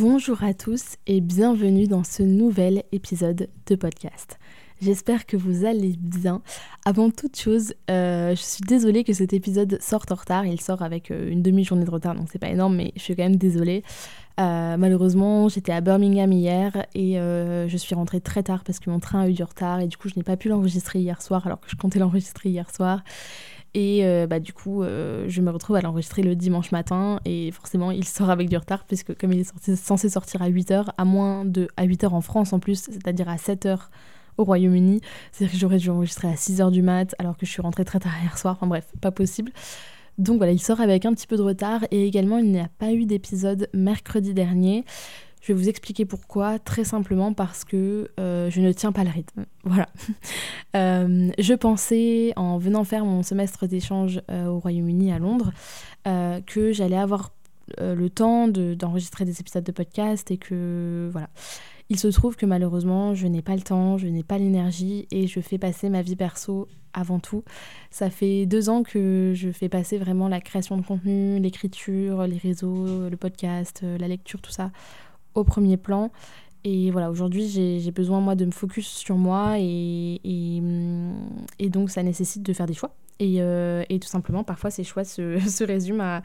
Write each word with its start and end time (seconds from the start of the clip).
Bonjour 0.00 0.42
à 0.42 0.54
tous 0.54 0.96
et 1.06 1.20
bienvenue 1.20 1.86
dans 1.86 2.04
ce 2.04 2.22
nouvel 2.22 2.84
épisode 2.90 3.50
de 3.66 3.74
podcast. 3.74 4.38
J'espère 4.80 5.26
que 5.26 5.36
vous 5.36 5.66
allez 5.66 5.94
bien. 5.98 6.40
Avant 6.86 7.10
toute 7.10 7.38
chose, 7.38 7.74
euh, 7.90 8.30
je 8.30 8.40
suis 8.40 8.62
désolée 8.66 9.04
que 9.04 9.12
cet 9.12 9.34
épisode 9.34 9.76
sorte 9.82 10.10
en 10.10 10.14
retard. 10.14 10.46
Il 10.46 10.58
sort 10.58 10.80
avec 10.80 11.10
euh, 11.10 11.30
une 11.30 11.42
demi-journée 11.42 11.84
de 11.84 11.90
retard, 11.90 12.14
donc 12.14 12.28
c'est 12.32 12.38
pas 12.38 12.48
énorme, 12.48 12.76
mais 12.76 12.92
je 12.96 13.02
suis 13.02 13.14
quand 13.14 13.24
même 13.24 13.36
désolée. 13.36 13.84
Euh, 14.40 14.78
malheureusement, 14.78 15.50
j'étais 15.50 15.72
à 15.72 15.82
Birmingham 15.82 16.32
hier 16.32 16.86
et 16.94 17.16
je 17.16 17.76
suis 17.76 17.94
rentrée 17.94 18.22
très 18.22 18.42
tard 18.42 18.64
parce 18.64 18.80
que 18.80 18.88
mon 18.88 19.00
train 19.00 19.20
a 19.20 19.28
eu 19.28 19.34
du 19.34 19.44
retard 19.44 19.80
et 19.80 19.86
du 19.86 19.98
coup, 19.98 20.08
je 20.08 20.14
n'ai 20.16 20.22
pas 20.22 20.38
pu 20.38 20.48
l'enregistrer 20.48 21.00
hier 21.00 21.20
soir 21.20 21.46
alors 21.46 21.60
que 21.60 21.68
je 21.68 21.76
comptais 21.76 21.98
l'enregistrer 21.98 22.48
hier 22.48 22.74
soir. 22.74 23.02
Et 23.74 24.04
euh, 24.04 24.26
bah, 24.26 24.40
du 24.40 24.52
coup, 24.52 24.82
euh, 24.82 25.26
je 25.28 25.40
me 25.40 25.50
retrouve 25.50 25.76
à 25.76 25.80
l'enregistrer 25.80 26.22
le 26.22 26.34
dimanche 26.34 26.72
matin. 26.72 27.20
Et 27.24 27.50
forcément, 27.52 27.90
il 27.90 28.04
sort 28.04 28.30
avec 28.30 28.48
du 28.48 28.56
retard, 28.56 28.84
puisque 28.84 29.16
comme 29.16 29.32
il 29.32 29.40
est 29.40 29.76
censé 29.76 30.08
sortir 30.08 30.42
à 30.42 30.50
8h, 30.50 30.86
à 30.96 31.04
moins 31.04 31.44
de 31.44 31.68
à 31.76 31.86
8h 31.86 32.08
en 32.08 32.20
France 32.20 32.52
en 32.52 32.58
plus, 32.58 32.82
c'est-à-dire 32.90 33.28
à 33.28 33.36
7h 33.36 33.78
au 34.38 34.44
Royaume-Uni. 34.44 35.00
C'est-à-dire 35.30 35.54
que 35.54 35.60
j'aurais 35.60 35.78
dû 35.78 35.90
enregistrer 35.90 36.28
à 36.28 36.34
6h 36.34 36.70
du 36.72 36.82
mat, 36.82 37.14
alors 37.18 37.36
que 37.36 37.46
je 37.46 37.50
suis 37.50 37.62
rentrée 37.62 37.84
très 37.84 38.00
tard 38.00 38.12
hier 38.22 38.36
soir. 38.38 38.56
Enfin 38.56 38.66
bref, 38.66 38.86
pas 39.00 39.12
possible. 39.12 39.52
Donc 40.18 40.38
voilà, 40.38 40.52
il 40.52 40.60
sort 40.60 40.80
avec 40.80 41.06
un 41.06 41.14
petit 41.14 41.26
peu 41.26 41.36
de 41.36 41.42
retard. 41.42 41.84
Et 41.90 42.06
également, 42.06 42.38
il 42.38 42.50
n'y 42.50 42.60
a 42.60 42.68
pas 42.78 42.92
eu 42.92 43.06
d'épisode 43.06 43.68
mercredi 43.72 44.34
dernier. 44.34 44.84
Je 45.40 45.52
vais 45.52 45.58
vous 45.58 45.68
expliquer 45.68 46.04
pourquoi, 46.04 46.58
très 46.58 46.84
simplement 46.84 47.32
parce 47.32 47.64
que 47.64 48.10
euh, 48.20 48.50
je 48.50 48.60
ne 48.60 48.72
tiens 48.72 48.92
pas 48.92 49.04
le 49.04 49.10
rythme. 49.10 49.46
Voilà. 49.64 49.88
Euh, 50.74 51.30
je 51.38 51.52
pensais, 51.52 52.32
en 52.36 52.56
venant 52.56 52.84
faire 52.84 53.04
mon 53.04 53.22
semestre 53.22 53.66
d'échange 53.66 54.22
euh, 54.30 54.46
au 54.46 54.58
Royaume-Uni 54.58 55.12
à 55.12 55.18
Londres, 55.18 55.52
que 56.46 56.72
j'allais 56.72 56.96
avoir 56.96 57.32
le 57.78 58.08
temps 58.08 58.48
d'enregistrer 58.48 59.24
des 59.24 59.40
épisodes 59.40 59.64
de 59.64 59.72
podcast 59.72 60.30
et 60.30 60.38
que 60.38 61.08
voilà. 61.12 61.28
Il 61.90 61.98
se 61.98 62.08
trouve 62.08 62.36
que 62.36 62.46
malheureusement, 62.46 63.14
je 63.14 63.26
n'ai 63.26 63.42
pas 63.42 63.54
le 63.54 63.62
temps, 63.62 63.98
je 63.98 64.06
n'ai 64.06 64.22
pas 64.22 64.38
l'énergie 64.38 65.08
et 65.10 65.26
je 65.26 65.40
fais 65.40 65.58
passer 65.58 65.88
ma 65.88 66.02
vie 66.02 66.16
perso 66.16 66.68
avant 66.92 67.18
tout. 67.18 67.44
Ça 67.90 68.10
fait 68.10 68.46
deux 68.46 68.70
ans 68.70 68.82
que 68.82 69.32
je 69.34 69.50
fais 69.50 69.68
passer 69.68 69.98
vraiment 69.98 70.28
la 70.28 70.40
création 70.40 70.76
de 70.76 70.82
contenu, 70.82 71.38
l'écriture, 71.40 72.26
les 72.26 72.38
réseaux, 72.38 73.08
le 73.08 73.16
podcast, 73.16 73.82
la 73.82 74.08
lecture, 74.08 74.40
tout 74.40 74.52
ça 74.52 74.70
au 75.34 75.44
premier 75.44 75.76
plan. 75.76 76.10
Et 76.64 76.90
voilà, 76.90 77.10
aujourd'hui, 77.10 77.48
j'ai 77.48 77.90
besoin, 77.90 78.20
moi, 78.20 78.34
de 78.34 78.44
me 78.44 78.50
focus 78.50 78.86
sur 78.86 79.16
moi 79.16 79.54
et, 79.58 80.20
et, 81.58 81.68
donc 81.70 81.90
ça 81.90 82.02
nécessite 82.02 82.42
de 82.42 82.52
faire 82.52 82.66
des 82.66 82.74
choix. 82.74 82.94
Et, 83.18 83.36
euh, 83.40 83.82
et 83.88 83.98
tout 83.98 84.08
simplement, 84.08 84.44
parfois, 84.44 84.70
ces 84.70 84.84
choix 84.84 85.04
se, 85.04 85.38
se 85.48 85.64
résument 85.64 86.04
à, 86.04 86.22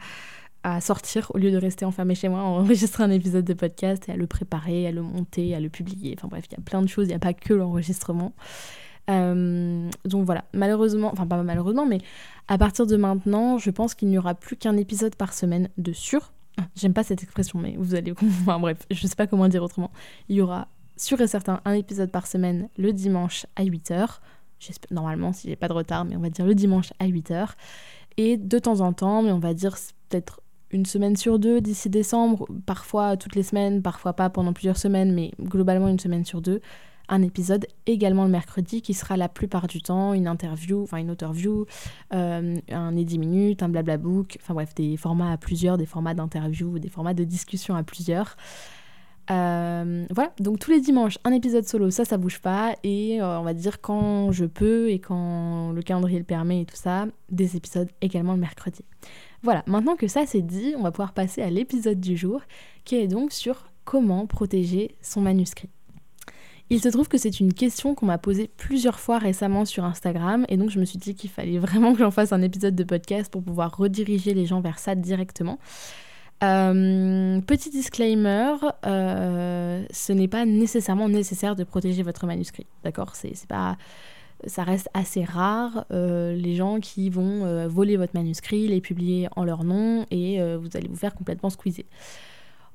à, 0.62 0.80
sortir 0.80 1.30
au 1.34 1.38
lieu 1.38 1.50
de 1.50 1.56
rester 1.56 1.86
enfermé 1.86 2.14
chez 2.14 2.28
moi, 2.28 2.40
à 2.40 2.42
enregistrer 2.42 3.04
un 3.04 3.10
épisode 3.10 3.44
de 3.44 3.54
podcast 3.54 4.08
et 4.08 4.12
à 4.12 4.16
le 4.16 4.26
préparer, 4.26 4.86
à 4.86 4.92
le 4.92 5.02
monter, 5.02 5.54
à 5.54 5.60
le 5.60 5.70
publier. 5.70 6.14
Enfin 6.18 6.28
bref, 6.28 6.44
il 6.50 6.52
y 6.52 6.60
a 6.60 6.62
plein 6.62 6.82
de 6.82 6.88
choses, 6.88 7.06
il 7.06 7.10
n'y 7.10 7.14
a 7.14 7.18
pas 7.18 7.34
que 7.34 7.54
l'enregistrement. 7.54 8.34
Euh, 9.08 9.88
donc 10.04 10.26
voilà, 10.26 10.44
malheureusement, 10.52 11.10
enfin 11.12 11.26
pas 11.26 11.42
malheureusement, 11.42 11.86
mais 11.86 11.98
à 12.48 12.58
partir 12.58 12.86
de 12.86 12.96
maintenant, 12.96 13.56
je 13.58 13.70
pense 13.70 13.94
qu'il 13.94 14.08
n'y 14.08 14.18
aura 14.18 14.34
plus 14.34 14.56
qu'un 14.56 14.76
épisode 14.76 15.14
par 15.14 15.32
semaine 15.32 15.68
de 15.78 15.92
sûr 15.92 16.32
J'aime 16.74 16.94
pas 16.94 17.04
cette 17.04 17.22
expression, 17.22 17.58
mais 17.58 17.76
vous 17.76 17.94
allez 17.94 18.12
comprendre. 18.14 18.60
bref, 18.60 18.86
je 18.90 19.06
sais 19.06 19.16
pas 19.16 19.26
comment 19.26 19.48
dire 19.48 19.62
autrement. 19.62 19.90
Il 20.28 20.36
y 20.36 20.40
aura 20.40 20.68
sûr 20.96 21.20
et 21.20 21.26
certain 21.26 21.60
un 21.64 21.72
épisode 21.72 22.10
par 22.10 22.26
semaine 22.26 22.68
le 22.78 22.92
dimanche 22.92 23.46
à 23.56 23.64
8h. 23.64 24.18
Normalement, 24.90 25.32
n'y 25.44 25.52
a 25.52 25.56
pas 25.56 25.68
de 25.68 25.74
retard, 25.74 26.04
mais 26.04 26.16
on 26.16 26.20
va 26.20 26.30
dire 26.30 26.46
le 26.46 26.54
dimanche 26.54 26.92
à 26.98 27.06
8h. 27.06 27.50
Et 28.16 28.36
de 28.36 28.58
temps 28.58 28.80
en 28.80 28.92
temps, 28.92 29.22
mais 29.22 29.32
on 29.32 29.38
va 29.38 29.52
dire 29.52 29.76
peut-être 30.08 30.40
une 30.70 30.86
semaine 30.86 31.16
sur 31.16 31.38
deux 31.38 31.60
d'ici 31.60 31.90
décembre, 31.90 32.46
parfois 32.64 33.16
toutes 33.16 33.36
les 33.36 33.42
semaines, 33.42 33.82
parfois 33.82 34.14
pas 34.14 34.30
pendant 34.30 34.52
plusieurs 34.52 34.78
semaines, 34.78 35.12
mais 35.12 35.32
globalement 35.40 35.88
une 35.88 35.98
semaine 35.98 36.24
sur 36.24 36.40
deux, 36.40 36.60
un 37.08 37.22
épisode 37.22 37.66
également 37.86 38.24
le 38.24 38.30
mercredi 38.30 38.82
qui 38.82 38.94
sera 38.94 39.16
la 39.16 39.28
plupart 39.28 39.66
du 39.66 39.80
temps 39.82 40.14
une 40.14 40.26
interview, 40.26 40.82
enfin 40.82 40.98
une 40.98 41.10
interview, 41.10 41.66
euh, 42.12 42.56
un 42.70 42.96
et 42.96 43.04
10 43.04 43.18
minutes, 43.18 43.62
un 43.62 43.68
blabla 43.68 43.96
book, 43.96 44.38
enfin 44.40 44.54
bref, 44.54 44.74
des 44.74 44.96
formats 44.96 45.32
à 45.32 45.36
plusieurs, 45.36 45.78
des 45.78 45.86
formats 45.86 46.14
d'interview, 46.14 46.78
des 46.78 46.88
formats 46.88 47.14
de 47.14 47.24
discussion 47.24 47.74
à 47.74 47.82
plusieurs. 47.82 48.36
Euh, 49.30 50.06
voilà, 50.10 50.32
donc 50.38 50.60
tous 50.60 50.70
les 50.70 50.80
dimanches, 50.80 51.18
un 51.24 51.32
épisode 51.32 51.66
solo, 51.66 51.90
ça, 51.90 52.04
ça 52.04 52.16
bouge 52.16 52.40
pas. 52.40 52.76
Et 52.84 53.20
euh, 53.20 53.40
on 53.40 53.42
va 53.42 53.54
dire 53.54 53.80
quand 53.80 54.32
je 54.32 54.44
peux 54.44 54.90
et 54.90 54.98
quand 54.98 55.72
le 55.72 55.82
calendrier 55.82 56.18
le 56.18 56.24
permet 56.24 56.62
et 56.62 56.64
tout 56.64 56.76
ça, 56.76 57.06
des 57.30 57.56
épisodes 57.56 57.88
également 58.00 58.34
le 58.34 58.40
mercredi. 58.40 58.84
Voilà, 59.42 59.62
maintenant 59.66 59.96
que 59.96 60.08
ça 60.08 60.26
c'est 60.26 60.42
dit, 60.42 60.74
on 60.76 60.82
va 60.82 60.90
pouvoir 60.90 61.12
passer 61.12 61.42
à 61.42 61.50
l'épisode 61.50 62.00
du 62.00 62.16
jour 62.16 62.40
qui 62.84 62.96
est 62.96 63.08
donc 63.08 63.32
sur 63.32 63.66
comment 63.84 64.26
protéger 64.26 64.96
son 65.02 65.20
manuscrit. 65.20 65.70
Il 66.68 66.80
se 66.80 66.88
trouve 66.88 67.08
que 67.08 67.16
c'est 67.16 67.38
une 67.38 67.54
question 67.54 67.94
qu'on 67.94 68.06
m'a 68.06 68.18
posée 68.18 68.50
plusieurs 68.56 68.98
fois 68.98 69.18
récemment 69.18 69.64
sur 69.64 69.84
Instagram 69.84 70.44
et 70.48 70.56
donc 70.56 70.70
je 70.70 70.80
me 70.80 70.84
suis 70.84 70.98
dit 70.98 71.14
qu'il 71.14 71.30
fallait 71.30 71.58
vraiment 71.58 71.92
que 71.92 72.00
j'en 72.00 72.10
fasse 72.10 72.32
un 72.32 72.42
épisode 72.42 72.74
de 72.74 72.82
podcast 72.82 73.30
pour 73.30 73.42
pouvoir 73.42 73.76
rediriger 73.76 74.34
les 74.34 74.46
gens 74.46 74.60
vers 74.60 74.80
ça 74.80 74.96
directement. 74.96 75.58
Euh, 76.42 77.40
petit 77.40 77.70
disclaimer, 77.70 78.56
euh, 78.84 79.84
ce 79.90 80.12
n'est 80.12 80.28
pas 80.28 80.44
nécessairement 80.44 81.08
nécessaire 81.08 81.56
de 81.56 81.64
protéger 81.64 82.02
votre 82.02 82.26
manuscrit, 82.26 82.66
d'accord? 82.84 83.14
C'est 83.14 83.46
pas, 83.46 83.78
ça 84.46 84.64
reste 84.64 84.88
assez 84.92 85.24
rare 85.24 85.86
euh, 85.92 86.34
les 86.34 86.56
gens 86.56 86.80
qui 86.80 87.10
vont 87.10 87.68
voler 87.68 87.96
votre 87.96 88.14
manuscrit, 88.14 88.66
les 88.66 88.80
publier 88.80 89.28
en 89.36 89.44
leur 89.44 89.62
nom 89.62 90.04
et 90.10 90.40
vous 90.56 90.76
allez 90.76 90.88
vous 90.88 90.96
faire 90.96 91.14
complètement 91.14 91.50
squeezer. 91.50 91.84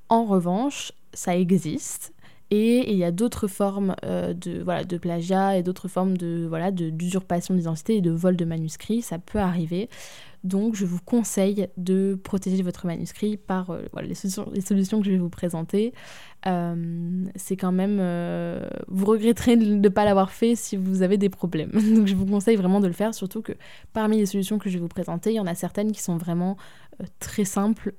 En 0.08 0.24
revanche, 0.26 0.94
ça 1.14 1.36
existe 1.36 2.14
et 2.52 2.92
il 2.92 2.98
y 2.98 3.06
a 3.06 3.12
d'autres 3.12 3.48
formes 3.48 3.96
euh, 4.04 4.34
de, 4.34 4.62
voilà, 4.62 4.84
de 4.84 4.98
plagiat 4.98 5.58
et 5.58 5.64
d'autres 5.64 5.88
formes 5.88 6.18
de 6.18 6.46
voilà 6.48 6.72
d'usurpation 6.72 7.56
d'identité 7.56 7.96
et 7.96 8.02
de 8.02 8.12
vol 8.12 8.36
de 8.36 8.44
manuscrits. 8.44 9.02
Ça 9.02 9.20
peut 9.20 9.40
arriver. 9.40 9.90
Donc 10.44 10.76
je 10.76 10.86
vous 10.86 11.00
conseille 11.04 11.68
de 11.78 12.20
protéger 12.22 12.62
votre 12.62 12.86
manuscrit 12.86 13.38
par 13.38 13.70
euh, 13.70 13.84
voilà, 13.94 14.10
les, 14.10 14.16
solutions, 14.16 14.50
les, 14.54 14.62
solutions, 14.62 15.00
que 15.00 15.06
je 15.06 15.12
vais 15.12 15.18
vous 15.18 15.30
présenter. 15.30 15.94
Euh, 16.48 17.26
c'est 17.36 17.56
quand 17.56 17.72
même... 17.72 17.98
vous 18.88 19.06
regretterez 19.06 19.58
de 19.58 19.66
ne 19.66 19.90
pas 19.90 20.06
l'avoir 20.06 20.32
fait 20.32 20.56
si 20.56 20.76
vous 20.76 21.02
avez 21.04 21.18
des 21.18 21.30
problèmes. 21.30 21.72
Donc 21.96 22.08
je 22.08 22.16
vous 22.16 22.26
conseille 22.26 22.56
vraiment 22.56 22.80
de 22.80 22.88
le 22.88 22.94
faire, 22.94 23.14
surtout 23.14 23.42
que 23.42 23.54
parmi 23.94 24.18
les 24.18 24.26
solutions 24.26 24.58
que 24.60 24.70
je 24.70 24.76
vais 24.76 24.82
vous 24.82 24.88
présenter, 24.88 25.32
il 25.32 25.36
y 25.36 25.40
en 25.40 25.48
a 25.48 25.56
certaines 25.56 25.92
qui 25.92 26.02
sont 26.02 26.18
vraiment 26.18 26.58
très 27.20 27.46
simples, 27.46 27.94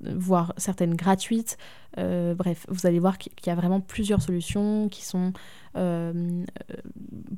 voire 0.00 0.54
certaines 0.56 0.94
gratuites. 0.94 1.56
Euh, 1.98 2.34
bref, 2.34 2.66
vous 2.68 2.86
allez 2.86 2.98
voir 2.98 3.18
qu'il 3.18 3.32
y 3.46 3.50
a 3.50 3.54
vraiment 3.54 3.80
plusieurs 3.80 4.22
solutions 4.22 4.88
qui 4.88 5.04
sont 5.04 5.32
euh, 5.76 6.44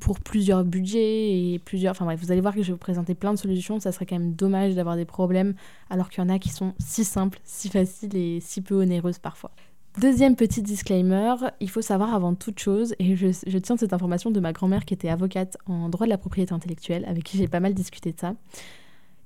pour 0.01 0.21
plusieurs 0.21 0.65
budgets 0.65 1.55
et 1.55 1.59
plusieurs... 1.65 1.93
Enfin 1.93 2.05
bref, 2.05 2.21
vous 2.21 2.33
allez 2.33 2.41
voir 2.41 2.55
que 2.55 2.63
je 2.63 2.69
vais 2.69 2.73
vous 2.73 2.79
présenter 2.79 3.15
plein 3.15 3.33
de 3.33 3.39
solutions. 3.39 3.81
Ça 3.81 3.93
serait 3.93 4.07
quand 4.07 4.19
même 4.19 4.35
dommage 4.35 4.75
d'avoir 4.75 4.97
des 4.97 5.05
problèmes 5.05 5.55
alors 5.89 6.11
qu'il 6.11 6.23
y 6.23 6.27
en 6.27 6.29
a 6.29 6.39
qui 6.39 6.51
sont 6.51 6.75
si 6.79 7.05
simples, 7.05 7.39
si 7.45 7.69
faciles 7.69 8.17
et 8.17 8.41
si 8.41 8.61
peu 8.61 8.75
onéreuses 8.75 9.19
parfois. 9.19 9.53
Deuxième 9.99 10.37
petit 10.37 10.63
disclaimer, 10.63 11.35
il 11.59 11.69
faut 11.69 11.83
savoir 11.83 12.15
avant 12.15 12.35
toute 12.35 12.61
chose, 12.61 12.95
et 13.01 13.17
je, 13.17 13.59
tiens 13.59 13.77
cette 13.77 13.93
information 13.93 14.31
de 14.31 14.39
ma 14.39 14.53
grand-mère 14.53 14.85
qui 14.85 14.95
était 14.95 15.09
avocate 15.09 15.57
en 15.67 15.89
droit 15.89 16.07
de 16.07 16.11
la 16.11 16.19
propriété 16.19 16.55
intellectuelle, 16.55 17.05
avec 17.07 17.25
qui 17.25 17.37
j'ai 17.37 17.49
pas 17.49 17.59
mal 17.59 17.75
discuté 17.75 18.13
de 18.13 18.19
ça. 18.19 18.35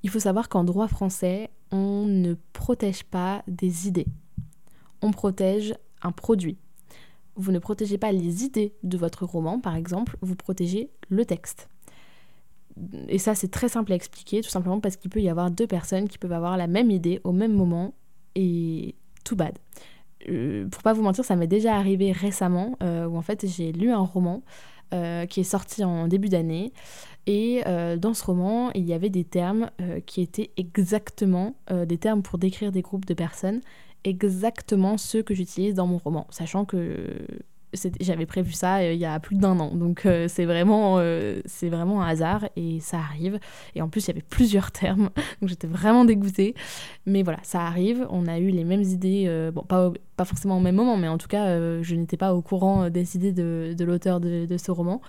Il 0.02 0.10
faut 0.10 0.20
savoir 0.20 0.48
qu'en 0.48 0.64
droit 0.64 0.88
français, 0.88 1.50
on 1.70 2.06
ne 2.06 2.34
protège 2.54 3.04
pas 3.04 3.42
des 3.46 3.88
idées. 3.88 4.06
On 5.02 5.10
protège 5.10 5.74
un 6.02 6.12
produit. 6.12 6.56
Vous 7.36 7.52
ne 7.52 7.58
protégez 7.58 7.98
pas 7.98 8.10
les 8.10 8.44
idées 8.44 8.72
de 8.82 8.96
votre 8.96 9.26
roman, 9.26 9.60
par 9.60 9.76
exemple, 9.76 10.16
vous 10.22 10.34
protégez 10.34 10.88
le 11.10 11.26
texte. 11.26 11.68
Et 13.08 13.18
ça, 13.18 13.34
c'est 13.34 13.50
très 13.50 13.68
simple 13.68 13.92
à 13.92 13.96
expliquer, 13.96 14.40
tout 14.40 14.48
simplement 14.48 14.80
parce 14.80 14.96
qu'il 14.96 15.10
peut 15.10 15.20
y 15.20 15.28
avoir 15.28 15.50
deux 15.50 15.66
personnes 15.66 16.08
qui 16.08 16.16
peuvent 16.16 16.32
avoir 16.32 16.56
la 16.56 16.68
même 16.68 16.90
idée 16.90 17.20
au 17.22 17.32
même 17.32 17.52
moment 17.52 17.92
et 18.34 18.94
tout 19.24 19.36
bad. 19.36 19.58
Euh, 20.28 20.66
pour 20.68 20.82
pas 20.82 20.92
vous 20.92 21.02
mentir, 21.02 21.24
ça 21.24 21.36
m'est 21.36 21.46
déjà 21.46 21.76
arrivé 21.76 22.12
récemment 22.12 22.76
euh, 22.82 23.06
où 23.06 23.16
en 23.16 23.22
fait 23.22 23.46
j'ai 23.46 23.72
lu 23.72 23.90
un 23.90 24.00
roman 24.00 24.42
qui 25.28 25.40
est 25.40 25.42
sorti 25.42 25.82
en 25.82 26.06
début 26.06 26.28
d'année. 26.28 26.72
Et 27.26 27.64
dans 27.98 28.14
ce 28.14 28.22
roman, 28.22 28.70
il 28.74 28.84
y 28.84 28.92
avait 28.92 29.10
des 29.10 29.24
termes 29.24 29.72
qui 30.06 30.20
étaient 30.20 30.52
exactement 30.56 31.56
des 31.68 31.98
termes 31.98 32.22
pour 32.22 32.38
décrire 32.38 32.70
des 32.70 32.82
groupes 32.82 33.04
de 33.04 33.14
personnes, 33.14 33.60
exactement 34.04 34.96
ceux 34.96 35.24
que 35.24 35.34
j'utilise 35.34 35.74
dans 35.74 35.88
mon 35.88 35.98
roman, 35.98 36.28
sachant 36.30 36.64
que 36.64 37.26
j'avais 38.00 38.26
prévu 38.26 38.52
ça 38.52 38.78
euh, 38.78 38.92
il 38.92 38.98
y 38.98 39.04
a 39.04 39.18
plus 39.20 39.36
d'un 39.36 39.58
an. 39.60 39.74
Donc 39.74 40.06
euh, 40.06 40.26
c'est 40.28 40.44
vraiment, 40.44 40.96
euh, 40.98 41.40
c'est 41.44 41.68
vraiment 41.68 42.02
un 42.02 42.08
hasard 42.08 42.48
et 42.56 42.80
ça 42.80 42.98
arrive. 42.98 43.38
Et 43.74 43.82
en 43.82 43.88
plus, 43.88 44.04
il 44.04 44.08
y 44.08 44.10
avait 44.12 44.24
plusieurs 44.28 44.70
termes, 44.72 45.10
donc 45.40 45.48
j'étais 45.48 45.66
vraiment 45.66 46.04
dégoûtée. 46.04 46.54
Mais 47.06 47.22
voilà, 47.22 47.38
ça 47.42 47.62
arrive. 47.62 48.06
On 48.10 48.26
a 48.26 48.38
eu 48.38 48.50
les 48.50 48.64
mêmes 48.64 48.82
idées, 48.82 49.50
bon, 49.52 49.62
pas, 49.62 49.92
pas 50.16 50.24
forcément 50.24 50.56
au 50.56 50.60
même 50.60 50.76
moment, 50.76 50.96
mais 50.96 51.08
en 51.08 51.18
tout 51.18 51.28
cas, 51.28 51.82
je 51.82 51.94
n'étais 51.94 52.16
pas 52.16 52.34
au 52.34 52.42
courant 52.42 52.90
des 52.90 53.16
idées 53.16 53.32
de, 53.32 53.74
de 53.76 53.84
l'auteur 53.84 54.20
de, 54.20 54.56
ce 54.56 54.70
roman. 54.70 55.00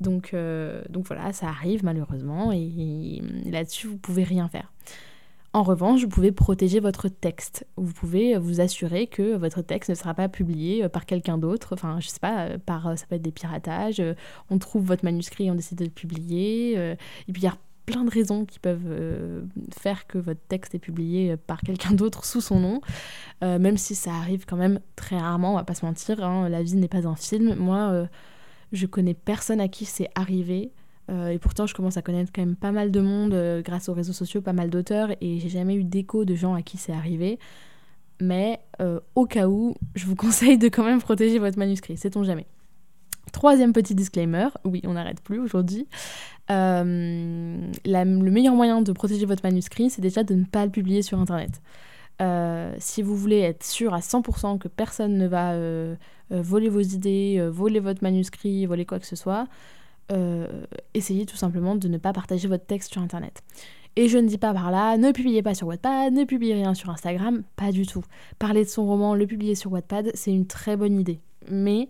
Donc, 0.00 0.34
donc 0.90 1.06
voilà, 1.06 1.32
ça 1.32 1.48
arrive 1.48 1.84
malheureusement. 1.84 2.52
Et, 2.52 3.22
et 3.46 3.50
là-dessus, 3.50 3.86
vous 3.86 3.98
pouvez 3.98 4.24
rien 4.24 4.48
faire. 4.48 4.72
En 5.58 5.64
revanche, 5.64 6.02
vous 6.02 6.08
pouvez 6.08 6.30
protéger 6.30 6.78
votre 6.78 7.08
texte. 7.08 7.66
Vous 7.76 7.92
pouvez 7.92 8.38
vous 8.38 8.60
assurer 8.60 9.08
que 9.08 9.34
votre 9.34 9.60
texte 9.60 9.90
ne 9.90 9.96
sera 9.96 10.14
pas 10.14 10.28
publié 10.28 10.84
euh, 10.84 10.88
par 10.88 11.04
quelqu'un 11.04 11.36
d'autre. 11.36 11.70
Enfin, 11.72 11.98
je 11.98 12.06
sais 12.06 12.20
pas, 12.20 12.44
euh, 12.44 12.58
euh, 12.70 12.94
ça 12.94 13.06
peut 13.06 13.16
être 13.16 13.22
des 13.22 13.32
piratages. 13.32 14.00
On 14.50 14.58
trouve 14.58 14.84
votre 14.84 15.04
manuscrit 15.04 15.46
et 15.46 15.50
on 15.50 15.56
décide 15.56 15.78
de 15.78 15.84
le 15.84 15.90
publier. 15.90 16.74
Et 16.74 17.32
puis 17.32 17.42
il 17.42 17.44
y 17.44 17.48
a 17.48 17.56
plein 17.86 18.04
de 18.04 18.10
raisons 18.10 18.44
qui 18.44 18.60
peuvent 18.60 19.42
faire 19.76 20.06
que 20.06 20.18
votre 20.18 20.40
texte 20.46 20.76
est 20.76 20.78
publié 20.78 21.36
par 21.36 21.60
quelqu'un 21.60 21.90
d'autre 21.90 22.24
sous 22.24 22.40
son 22.40 22.60
nom, 22.60 22.80
même 23.42 23.78
si 23.78 23.96
ça 23.96 24.12
arrive 24.12 24.44
quand 24.46 24.56
même 24.56 24.78
très 24.94 25.18
rarement, 25.18 25.54
on 25.54 25.56
va 25.56 25.64
pas 25.64 25.74
se 25.74 25.84
mentir, 25.84 26.22
hein. 26.22 26.48
la 26.48 26.62
vie 26.62 26.76
n'est 26.76 26.86
pas 26.86 27.08
un 27.08 27.16
film. 27.16 27.56
Moi, 27.56 28.06
je 28.70 28.86
connais 28.86 29.14
personne 29.14 29.60
à 29.60 29.66
qui 29.66 29.86
c'est 29.86 30.10
arrivé 30.14 30.70
euh, 31.10 31.28
et 31.28 31.38
pourtant, 31.38 31.66
je 31.66 31.74
commence 31.74 31.96
à 31.96 32.02
connaître 32.02 32.30
quand 32.34 32.42
même 32.42 32.56
pas 32.56 32.72
mal 32.72 32.90
de 32.90 33.00
monde 33.00 33.32
euh, 33.34 33.62
grâce 33.62 33.88
aux 33.88 33.94
réseaux 33.94 34.12
sociaux, 34.12 34.40
pas 34.40 34.52
mal 34.52 34.70
d'auteurs, 34.70 35.10
et 35.20 35.38
j'ai 35.40 35.48
jamais 35.48 35.74
eu 35.74 35.84
d'écho 35.84 36.24
de 36.24 36.34
gens 36.34 36.54
à 36.54 36.62
qui 36.62 36.76
c'est 36.76 36.92
arrivé. 36.92 37.38
Mais 38.20 38.60
euh, 38.80 39.00
au 39.14 39.26
cas 39.26 39.48
où, 39.48 39.74
je 39.94 40.06
vous 40.06 40.16
conseille 40.16 40.58
de 40.58 40.68
quand 40.68 40.84
même 40.84 41.00
protéger 41.00 41.38
votre 41.38 41.58
manuscrit, 41.58 41.96
sait-on 41.96 42.24
jamais. 42.24 42.46
Troisième 43.32 43.72
petit 43.72 43.94
disclaimer, 43.94 44.48
oui, 44.64 44.80
on 44.84 44.94
n'arrête 44.94 45.20
plus 45.20 45.38
aujourd'hui. 45.38 45.86
le 46.48 48.30
meilleur 48.30 48.54
moyen 48.54 48.80
de 48.80 48.92
protéger 48.92 49.26
votre 49.26 49.44
manuscrit, 49.44 49.90
c'est 49.90 50.00
déjà 50.00 50.24
de 50.24 50.34
ne 50.34 50.44
pas 50.44 50.64
le 50.64 50.70
publier 50.70 51.02
sur 51.02 51.18
Internet. 51.18 51.60
si 52.78 53.02
vous 53.02 53.14
voulez 53.14 53.40
être 53.40 53.64
sûr 53.64 53.92
à 53.92 54.00
100% 54.00 54.58
que 54.58 54.68
personne 54.68 55.18
ne 55.18 55.26
va 55.26 55.54
voler 56.30 56.70
vos 56.70 56.80
idées, 56.80 57.46
voler 57.50 57.80
votre 57.80 58.02
manuscrit, 58.02 58.64
voler 58.64 58.86
quoi 58.86 58.98
que 58.98 59.06
ce 59.06 59.14
soit, 59.14 59.46
euh, 60.12 60.64
essayez 60.94 61.26
tout 61.26 61.36
simplement 61.36 61.76
de 61.76 61.88
ne 61.88 61.98
pas 61.98 62.12
partager 62.12 62.48
votre 62.48 62.66
texte 62.66 62.92
sur 62.92 63.02
Internet. 63.02 63.42
Et 63.96 64.08
je 64.08 64.18
ne 64.18 64.28
dis 64.28 64.38
pas 64.38 64.54
par 64.54 64.70
là, 64.70 64.96
ne 64.96 65.10
publiez 65.10 65.42
pas 65.42 65.54
sur 65.54 65.66
Wattpad, 65.66 66.12
ne 66.12 66.24
publiez 66.24 66.54
rien 66.54 66.74
sur 66.74 66.90
Instagram, 66.90 67.42
pas 67.56 67.72
du 67.72 67.84
tout. 67.84 68.04
Parler 68.38 68.64
de 68.64 68.68
son 68.68 68.86
roman, 68.86 69.14
le 69.14 69.26
publier 69.26 69.54
sur 69.54 69.72
Wattpad, 69.72 70.12
c'est 70.14 70.32
une 70.32 70.46
très 70.46 70.76
bonne 70.76 70.98
idée. 71.00 71.20
Mais 71.50 71.88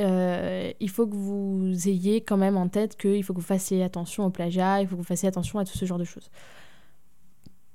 euh, 0.00 0.70
il 0.80 0.88
faut 0.88 1.06
que 1.06 1.14
vous 1.14 1.88
ayez 1.88 2.20
quand 2.20 2.36
même 2.36 2.56
en 2.56 2.68
tête 2.68 2.96
qu'il 2.96 3.22
faut 3.24 3.34
que 3.34 3.40
vous 3.40 3.44
fassiez 3.44 3.82
attention 3.82 4.24
au 4.24 4.30
plagiat, 4.30 4.82
il 4.82 4.86
faut 4.86 4.94
que 4.94 5.00
vous 5.00 5.06
fassiez 5.06 5.28
attention 5.28 5.58
à 5.58 5.64
tout 5.64 5.76
ce 5.76 5.84
genre 5.84 5.98
de 5.98 6.04
choses. 6.04 6.30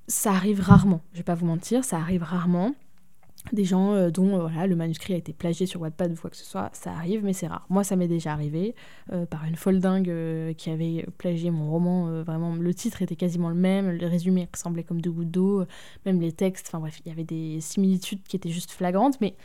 Ça 0.08 0.32
arrive 0.32 0.62
rarement, 0.62 1.02
je 1.12 1.18
vais 1.18 1.24
pas 1.24 1.36
vous 1.36 1.46
mentir, 1.46 1.84
ça 1.84 1.98
arrive 1.98 2.24
rarement 2.24 2.74
des 3.54 3.64
gens 3.64 3.94
euh, 3.94 4.10
dont 4.10 4.48
euh, 4.48 4.68
le 4.68 4.76
manuscrit 4.76 5.14
a 5.14 5.18
été 5.18 5.34
plagié 5.34 5.66
sur 5.66 5.82
Wattpad 5.82 6.12
ou 6.12 6.16
quoi 6.16 6.30
que 6.30 6.38
ce 6.38 6.46
soit, 6.46 6.70
ça 6.74 6.92
arrive, 6.92 7.24
mais 7.24 7.34
c'est 7.34 7.48
rare. 7.48 7.66
Moi, 7.70 7.84
ça 7.84 7.96
m'est 7.96 8.08
déjà 8.08 8.34
arrivé 8.34 8.76
euh, 9.12 9.26
par 9.26 9.46
une 9.46 9.56
folle 9.56 9.80
dingue 9.80 10.14
qui 10.58 10.70
avait 10.70 11.06
plagié 11.18 11.52
mon 11.52 11.70
roman. 11.70 12.24
vraiment, 12.24 12.56
le 12.56 12.74
titre 12.74 13.02
était 13.02 13.16
quasiment 13.16 13.50
le 13.50 13.56
même, 13.56 13.90
le 13.92 14.08
résumé 14.08 14.48
ressemblait 14.52 14.84
comme 14.84 15.02
deux 15.02 15.12
gouttes 15.12 15.32
d'eau, 15.32 15.66
même 16.06 16.20
les 16.20 16.32
textes. 16.32 16.68
Enfin 16.70 16.80
bref, 16.80 17.00
il 17.06 17.10
y 17.10 17.12
avait 17.12 17.24
des 17.24 17.60
similitudes 17.62 18.24
qui 18.24 18.36
étaient 18.36 18.50
juste 18.50 18.72
flagrantes, 18.72 19.20
mais 19.22 19.36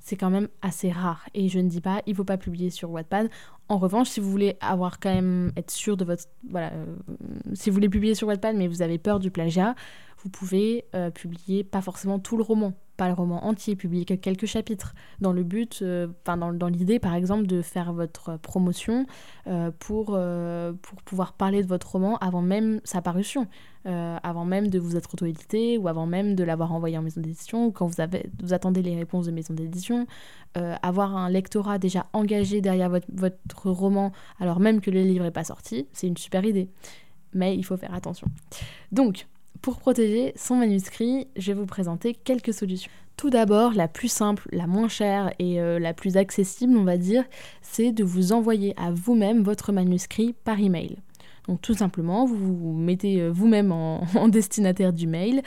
c'est 0.00 0.16
quand 0.16 0.30
même 0.30 0.48
assez 0.62 0.90
rare. 0.90 1.28
Et 1.34 1.48
je 1.48 1.58
ne 1.58 1.68
dis 1.68 1.80
pas, 1.80 2.02
il 2.06 2.14
faut 2.14 2.24
pas 2.24 2.38
publier 2.38 2.70
sur 2.70 2.90
Wattpad. 2.90 3.30
En 3.68 3.78
revanche, 3.78 4.08
si 4.08 4.20
vous 4.20 4.30
voulez 4.30 4.56
avoir 4.60 4.98
quand 4.98 5.12
même 5.12 5.52
être 5.56 5.70
sûr 5.70 5.96
de 5.96 6.04
votre 6.04 6.24
voilà, 6.48 6.72
si 7.52 7.70
vous 7.70 7.74
voulez 7.74 7.88
publier 7.88 8.14
sur 8.14 8.28
Wattpad, 8.28 8.56
mais 8.56 8.66
vous 8.66 8.82
avez 8.82 8.98
peur 8.98 9.18
du 9.18 9.30
plagiat, 9.30 9.74
vous 10.22 10.30
pouvez 10.30 10.84
publier 11.14 11.64
pas 11.64 11.82
forcément 11.82 12.18
tout 12.18 12.36
le 12.36 12.42
roman 12.42 12.72
pas 12.98 13.08
le 13.08 13.14
roman 13.14 13.46
entier, 13.46 13.76
publier 13.76 14.04
quelques 14.04 14.46
chapitres, 14.46 14.94
dans 15.20 15.32
le 15.32 15.44
but, 15.44 15.78
euh, 15.82 16.08
enfin 16.22 16.36
dans, 16.36 16.52
dans 16.52 16.66
l'idée 16.66 16.98
par 16.98 17.14
exemple 17.14 17.46
de 17.46 17.62
faire 17.62 17.92
votre 17.92 18.36
promotion 18.38 19.06
euh, 19.46 19.70
pour, 19.78 20.08
euh, 20.10 20.72
pour 20.82 21.00
pouvoir 21.02 21.32
parler 21.32 21.62
de 21.62 21.68
votre 21.68 21.92
roman 21.92 22.18
avant 22.18 22.42
même 22.42 22.80
sa 22.84 23.00
parution, 23.00 23.46
avant 23.84 24.44
même 24.44 24.68
de 24.68 24.78
vous 24.78 24.96
être 24.96 25.14
auto-édité 25.14 25.78
ou 25.78 25.88
avant 25.88 26.04
même 26.04 26.34
de 26.34 26.44
l'avoir 26.44 26.74
envoyé 26.74 26.98
en 26.98 27.02
maison 27.02 27.22
d'édition 27.22 27.68
ou 27.68 27.70
quand 27.70 27.86
vous, 27.86 28.02
avez, 28.02 28.28
vous 28.42 28.52
attendez 28.52 28.82
les 28.82 28.94
réponses 28.94 29.24
de 29.24 29.30
maison 29.30 29.54
d'édition, 29.54 30.06
avoir 30.54 31.16
un 31.16 31.30
lectorat 31.30 31.78
déjà 31.78 32.04
engagé 32.12 32.60
derrière 32.60 32.90
votre, 32.90 33.06
votre 33.10 33.70
roman 33.70 34.12
alors 34.40 34.60
même 34.60 34.82
que 34.82 34.90
le 34.90 35.00
livre 35.00 35.24
n'est 35.24 35.30
pas 35.30 35.44
sorti, 35.44 35.86
c'est 35.94 36.06
une 36.06 36.18
super 36.18 36.44
idée. 36.44 36.68
Mais 37.32 37.56
il 37.56 37.62
faut 37.62 37.78
faire 37.78 37.94
attention. 37.94 38.26
Donc, 38.92 39.26
pour 39.62 39.78
protéger 39.78 40.32
son 40.36 40.56
manuscrit, 40.56 41.28
je 41.36 41.52
vais 41.52 41.58
vous 41.58 41.66
présenter 41.66 42.14
quelques 42.14 42.54
solutions. 42.54 42.90
Tout 43.16 43.30
d'abord, 43.30 43.72
la 43.74 43.88
plus 43.88 44.08
simple, 44.08 44.48
la 44.52 44.68
moins 44.68 44.88
chère 44.88 45.32
et 45.40 45.60
euh, 45.60 45.80
la 45.80 45.92
plus 45.92 46.16
accessible, 46.16 46.76
on 46.76 46.84
va 46.84 46.96
dire, 46.96 47.24
c'est 47.62 47.90
de 47.90 48.04
vous 48.04 48.32
envoyer 48.32 48.74
à 48.76 48.92
vous-même 48.92 49.42
votre 49.42 49.72
manuscrit 49.72 50.36
par 50.44 50.60
email. 50.60 50.98
Donc 51.48 51.60
tout 51.60 51.74
simplement, 51.74 52.26
vous 52.26 52.36
vous 52.36 52.72
mettez 52.74 53.20
euh, 53.20 53.30
vous-même 53.32 53.72
en, 53.72 54.06
destinataire 54.28 54.92
du 54.92 55.08
mail. 55.08 55.42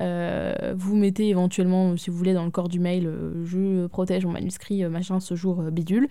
Euh, 0.00 0.74
vous 0.76 0.94
mettez 0.94 1.30
éventuellement, 1.30 1.96
si 1.96 2.10
vous 2.10 2.16
voulez, 2.16 2.34
dans 2.34 2.44
le 2.44 2.52
corps 2.52 2.68
du 2.68 2.78
mail, 2.78 3.12
je 3.44 3.88
protège 3.88 4.24
mon 4.24 4.32
manuscrit, 4.32 4.84
machin, 4.84 5.18
ce 5.18 5.34
jour 5.34 5.62
bidule 5.72 6.08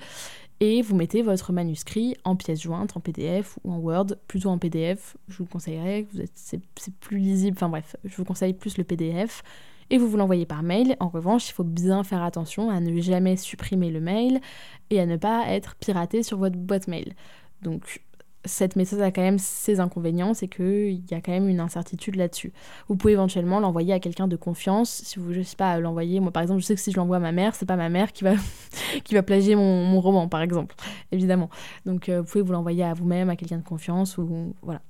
et 0.60 0.82
vous 0.82 0.96
mettez 0.96 1.22
votre 1.22 1.52
manuscrit 1.52 2.16
en 2.24 2.36
pièce 2.36 2.62
jointe, 2.62 2.96
en 2.96 3.00
PDF 3.00 3.60
ou 3.64 3.74
en 3.74 3.78
Word, 3.78 4.08
plutôt 4.28 4.50
en 4.50 4.58
PDF. 4.58 5.18
Je 5.28 5.38
vous 5.38 5.46
conseillerais, 5.46 6.08
c'est 6.34 6.62
plus 7.00 7.18
lisible, 7.18 7.58
enfin 7.58 7.70
bref, 7.70 7.96
je 8.04 8.16
vous 8.16 8.26
conseille 8.26 8.54
plus 8.54 8.78
le 8.78 8.84
PDF. 8.84 9.44
Et 9.92 10.00
vous 10.00 10.08
vous 10.08 10.18
l'envoyez 10.18 10.48
par 10.48 10.64
mail. 10.64 10.96
En 11.00 11.10
revanche, 11.10 11.50
il 11.50 11.52
faut 11.52 11.64
bien 11.64 12.04
faire 12.04 12.24
attention 12.24 12.72
à 12.72 12.80
ne 12.80 13.00
jamais 13.02 13.38
supprimer 13.38 13.92
le 13.92 14.00
mail 14.00 14.42
et 14.90 15.00
à 15.00 15.06
ne 15.06 15.16
pas 15.16 15.44
être 15.50 15.76
piraté 15.76 16.24
sur 16.24 16.40
votre 16.40 16.58
boîte 16.58 16.88
mail. 16.88 17.14
Donc 17.62 18.02
cette 18.46 18.76
méthode 18.76 19.02
a 19.02 19.12
quand 19.12 19.22
même 19.22 19.40
ses 19.40 19.80
inconvénients, 19.80 20.34
c'est 20.34 20.48
qu'il 20.48 21.02
y 21.10 21.14
a 21.14 21.22
quand 21.22 21.32
même 21.32 21.50
une 21.50 21.60
incertitude 21.60 22.16
là-dessus. 22.16 22.54
Vous 22.88 22.96
pouvez 22.96 23.14
éventuellement 23.14 23.60
l'envoyer 23.60 23.94
à 23.94 24.00
quelqu'un 24.00 24.28
de 24.28 24.36
confiance, 24.36 25.02
si 25.04 25.20
vous, 25.20 25.34
je 25.34 25.42
sais 25.42 25.56
pas, 25.56 25.78
l'envoyer, 25.80 26.20
moi 26.20 26.32
par 26.32 26.44
exemple, 26.44 26.62
je 26.62 26.66
sais 26.66 26.76
que 26.76 26.82
si 26.82 26.92
je 26.92 26.98
l'envoie 26.98 27.18
à 27.18 27.20
ma 27.20 27.32
mère, 27.32 27.56
c'est 27.56 27.66
pas 27.66 27.76
ma 27.76 27.90
mère 27.90 28.14
qui 28.14 28.24
va, 28.24 28.34
qui 29.04 29.14
va 29.14 29.24
plagier 29.24 29.56
mon, 29.56 30.00
roman, 30.00 30.28
par 30.28 30.42
exemple, 30.42 30.76
évidemment. 31.12 31.50
Donc 31.86 32.10
euh, 32.10 32.22
vous 32.22 32.28
pouvez 32.28 32.44
vous 32.44 32.54
l'envoyer 32.54 32.84
à 32.84 32.94
vous-même, 32.94 33.30
à 33.30 33.36
quelqu'un 33.36 33.58
de 33.58 33.64
confiance, 33.64 34.18
ou 34.18 34.54
voilà. 34.62 34.82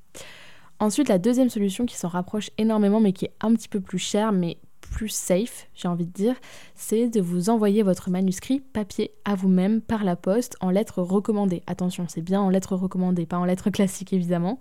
Ensuite, 0.79 1.07
la 1.07 1.19
deuxième 1.19 1.49
solution 1.49 1.85
qui 1.85 1.95
s'en 1.95 2.09
rapproche 2.09 2.49
énormément, 2.57 2.99
mais 2.99 3.13
qui 3.13 3.25
est 3.25 3.33
un 3.41 3.53
petit 3.53 3.69
peu 3.69 3.79
plus 3.79 3.99
chère, 3.99 4.33
mais 4.33 4.57
plus 4.91 5.09
safe, 5.09 5.67
j'ai 5.73 5.87
envie 5.87 6.05
de 6.05 6.11
dire, 6.11 6.35
c'est 6.73 7.09
de 7.09 7.21
vous 7.21 7.49
envoyer 7.49 7.83
votre 7.83 8.09
manuscrit 8.09 8.59
papier 8.59 9.11
à 9.25 9.35
vous-même 9.35 9.81
par 9.81 10.03
la 10.03 10.15
poste 10.15 10.55
en 10.61 10.69
lettres 10.69 11.01
recommandées. 11.01 11.63
Attention, 11.67 12.05
c'est 12.07 12.21
bien 12.21 12.41
en 12.41 12.49
lettres 12.49 12.75
recommandées, 12.75 13.25
pas 13.25 13.37
en 13.37 13.45
lettres 13.45 13.69
classiques 13.71 14.13
évidemment. 14.13 14.59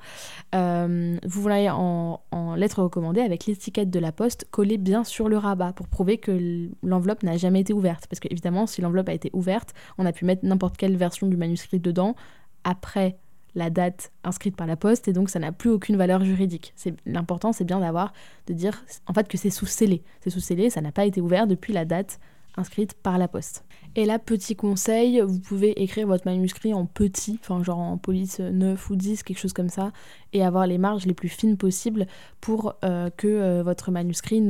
Euh, 0.54 1.16
vous 1.24 1.42
voulez 1.42 1.68
en, 1.70 2.20
en 2.30 2.54
lettres 2.54 2.82
recommandées 2.82 3.20
avec 3.20 3.46
l'étiquette 3.46 3.90
de 3.90 3.98
la 3.98 4.12
poste 4.12 4.46
collée 4.50 4.78
bien 4.78 5.04
sur 5.04 5.28
le 5.28 5.38
rabat 5.38 5.72
pour 5.72 5.88
prouver 5.88 6.18
que 6.18 6.68
l'enveloppe 6.82 7.22
n'a 7.22 7.36
jamais 7.36 7.60
été 7.60 7.72
ouverte. 7.72 8.06
Parce 8.08 8.20
que 8.20 8.28
évidemment, 8.30 8.66
si 8.66 8.80
l'enveloppe 8.80 9.08
a 9.08 9.14
été 9.14 9.30
ouverte, 9.32 9.74
on 9.98 10.06
a 10.06 10.12
pu 10.12 10.24
mettre 10.24 10.44
n'importe 10.44 10.76
quelle 10.76 10.96
version 10.96 11.26
du 11.26 11.36
manuscrit 11.36 11.80
dedans 11.80 12.16
après 12.64 13.18
la 13.54 13.70
date 13.70 14.12
inscrite 14.24 14.56
par 14.56 14.66
la 14.66 14.76
poste 14.76 15.08
et 15.08 15.12
donc 15.12 15.30
ça 15.30 15.38
n'a 15.38 15.52
plus 15.52 15.70
aucune 15.70 15.96
valeur 15.96 16.24
juridique. 16.24 16.72
C'est 16.76 16.94
l'important 17.06 17.52
c'est 17.52 17.64
bien 17.64 17.80
d'avoir 17.80 18.12
de 18.46 18.52
dire 18.52 18.84
en 19.06 19.14
fait 19.14 19.28
que 19.28 19.38
c'est 19.38 19.50
sous 19.50 19.66
scellé. 19.66 20.02
C'est 20.20 20.30
sous 20.30 20.40
scellé, 20.40 20.70
ça 20.70 20.80
n'a 20.80 20.92
pas 20.92 21.04
été 21.04 21.20
ouvert 21.20 21.46
depuis 21.46 21.72
la 21.72 21.84
date 21.84 22.18
inscrite 22.56 22.94
par 22.94 23.18
la 23.18 23.28
poste. 23.28 23.64
Et 23.96 24.06
là, 24.06 24.18
petit 24.18 24.56
conseil, 24.56 25.20
vous 25.20 25.38
pouvez 25.38 25.80
écrire 25.82 26.08
votre 26.08 26.26
manuscrit 26.26 26.74
en 26.74 26.84
petit, 26.84 27.38
enfin 27.40 27.62
genre 27.62 27.78
en 27.78 27.96
police 27.96 28.40
9 28.40 28.90
ou 28.90 28.96
10, 28.96 29.22
quelque 29.22 29.38
chose 29.38 29.52
comme 29.52 29.68
ça, 29.68 29.92
et 30.32 30.44
avoir 30.44 30.66
les 30.66 30.78
marges 30.78 31.06
les 31.06 31.14
plus 31.14 31.28
fines 31.28 31.56
possibles 31.56 32.06
pour 32.40 32.74
euh, 32.84 33.08
que 33.16 33.28
euh, 33.28 33.62
votre 33.62 33.92
manuscrit 33.92 34.40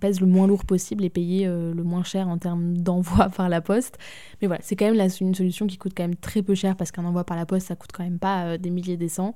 pèse 0.00 0.20
le 0.20 0.26
moins 0.26 0.48
lourd 0.48 0.64
possible 0.64 1.04
et 1.04 1.10
payer 1.10 1.46
euh, 1.46 1.72
le 1.72 1.84
moins 1.84 2.02
cher 2.02 2.28
en 2.28 2.38
termes 2.38 2.76
d'envoi 2.78 3.28
par 3.28 3.48
la 3.48 3.60
poste. 3.60 3.98
Mais 4.42 4.48
voilà, 4.48 4.62
c'est 4.64 4.74
quand 4.74 4.90
même 4.90 5.08
une 5.20 5.34
solution 5.34 5.68
qui 5.68 5.78
coûte 5.78 5.92
quand 5.96 6.04
même 6.04 6.16
très 6.16 6.42
peu 6.42 6.56
cher 6.56 6.76
parce 6.76 6.90
qu'un 6.90 7.04
envoi 7.04 7.22
par 7.22 7.36
la 7.36 7.46
poste, 7.46 7.68
ça 7.68 7.76
coûte 7.76 7.92
quand 7.92 8.04
même 8.04 8.18
pas 8.18 8.58
des 8.58 8.70
milliers 8.70 8.96
des 8.96 9.08
cents. 9.08 9.34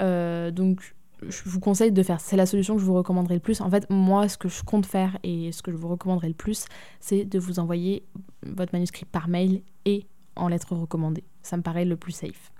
donc 0.00 0.94
je 1.22 1.42
vous 1.46 1.60
conseille 1.60 1.92
de 1.92 2.02
faire. 2.02 2.20
C'est 2.20 2.36
la 2.36 2.46
solution 2.46 2.74
que 2.74 2.80
je 2.80 2.86
vous 2.86 2.94
recommanderais 2.94 3.34
le 3.34 3.40
plus. 3.40 3.60
En 3.60 3.70
fait, 3.70 3.88
moi, 3.90 4.28
ce 4.28 4.36
que 4.36 4.48
je 4.48 4.62
compte 4.62 4.86
faire 4.86 5.18
et 5.22 5.52
ce 5.52 5.62
que 5.62 5.70
je 5.72 5.76
vous 5.76 5.88
recommanderais 5.88 6.28
le 6.28 6.34
plus, 6.34 6.66
c'est 7.00 7.24
de 7.24 7.38
vous 7.38 7.58
envoyer 7.58 8.04
votre 8.44 8.74
manuscrit 8.74 9.06
par 9.06 9.28
mail 9.28 9.62
et 9.84 10.06
en 10.36 10.48
lettres 10.48 10.74
recommandées. 10.74 11.24
Ça 11.42 11.56
me 11.56 11.62
paraît 11.62 11.84
le 11.84 11.96
plus 11.96 12.12
safe. 12.12 12.52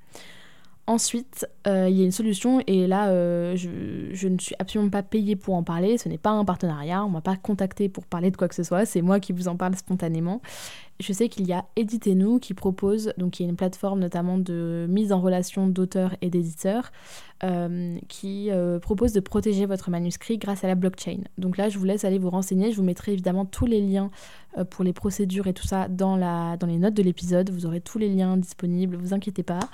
Ensuite, 0.89 1.49
euh, 1.67 1.89
il 1.89 1.97
y 1.97 2.03
a 2.03 2.05
une 2.05 2.13
solution 2.13 2.63
et 2.69 2.87
là, 2.87 3.09
euh, 3.09 3.57
je, 3.57 4.29
ne 4.29 4.39
suis 4.39 4.55
absolument 4.61 4.89
pas 4.89 5.03
payée 5.03 5.35
pour 5.35 5.55
en 5.55 5.65
parler. 5.65 5.99
Ce 5.99 6.09
n'est 6.09 6.17
pas 6.17 6.31
un 6.31 6.45
partenariat. 6.45 7.05
On 7.05 7.09
ne 7.09 7.15
m'a 7.15 7.21
pas 7.21 7.37
contacté 7.37 7.89
pour 7.89 8.07
parler 8.07 8.31
de 8.31 8.37
quoi 8.37 8.47
que 8.47 8.55
ce 8.55 8.63
soit. 8.63 8.87
C'est 8.87 9.03
moi 9.03 9.19
qui 9.19 9.33
vous 9.33 9.49
en 9.49 9.57
parle 9.57 9.75
spontanément. 9.75 10.41
Je 11.01 11.13
sais 11.13 11.29
qu'il 11.29 11.47
y 11.47 11.53
a 11.53 11.65
Éditez-nous 11.77 12.39
qui 12.39 12.55
propose, 12.55 13.13
donc 13.19 13.39
il 13.39 13.45
y 13.45 13.47
a 13.47 13.51
une 13.51 13.57
plateforme 13.57 14.01
notamment 14.01 14.39
de 14.39 14.87
mise 14.89 15.13
en 15.13 15.21
relation 15.21 15.67
d'auteurs 15.67 16.15
et 16.23 16.31
d'éditeurs, 16.31 16.91
euh, 17.45 17.99
qui 18.09 18.51
propose 18.81 19.13
de 19.13 19.21
protéger 19.21 19.67
votre 19.67 19.91
manuscrit 19.91 20.39
grâce 20.39 20.65
à 20.65 20.69
la 20.69 20.75
blockchain. 20.75 21.19
Donc 21.37 21.59
là, 21.59 21.69
je 21.69 21.79
vous 21.79 21.85
laisse 21.85 22.05
aller 22.05 22.19
vous 22.19 22.31
renseigner. 22.31 22.73
Je 22.73 22.77
vous 22.77 22.83
mettrai 22.83 23.13
évidemment 23.13 23.45
tous 23.45 23.67
les 23.67 23.81
liens 23.81 24.11
pour 24.65 24.85
les 24.85 24.93
procédures 24.93 25.47
et 25.47 25.53
tout 25.53 25.67
ça 25.67 25.89
dans, 25.89 26.17
la, 26.17 26.57
dans 26.57 26.67
les 26.67 26.79
notes 26.79 26.95
de 26.95 27.03
l'épisode. 27.03 27.51
Vous 27.51 27.67
aurez 27.67 27.81
tous 27.81 27.99
les 27.99 28.09
liens 28.09 28.37
disponibles, 28.37 28.97
vous 28.97 29.13
inquiétez 29.13 29.43
pas. 29.43 29.69